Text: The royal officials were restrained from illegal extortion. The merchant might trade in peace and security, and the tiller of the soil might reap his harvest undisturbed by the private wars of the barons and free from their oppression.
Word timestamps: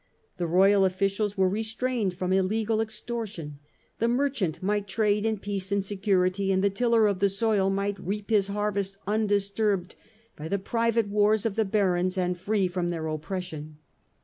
The 0.37 0.47
royal 0.47 0.83
officials 0.83 1.37
were 1.37 1.47
restrained 1.47 2.15
from 2.15 2.33
illegal 2.33 2.81
extortion. 2.81 3.59
The 3.99 4.07
merchant 4.07 4.63
might 4.63 4.87
trade 4.87 5.27
in 5.27 5.37
peace 5.37 5.71
and 5.71 5.85
security, 5.85 6.51
and 6.51 6.63
the 6.63 6.71
tiller 6.71 7.05
of 7.05 7.19
the 7.19 7.29
soil 7.29 7.69
might 7.69 7.99
reap 7.99 8.31
his 8.31 8.47
harvest 8.47 8.97
undisturbed 9.05 9.95
by 10.35 10.47
the 10.47 10.57
private 10.57 11.07
wars 11.07 11.45
of 11.45 11.55
the 11.55 11.65
barons 11.65 12.17
and 12.17 12.35
free 12.35 12.67
from 12.67 12.89
their 12.89 13.05
oppression. 13.05 13.77